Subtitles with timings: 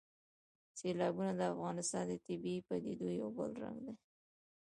[0.79, 3.93] سیلابونه د افغانستان د طبیعي پدیدو یو بل رنګ دی.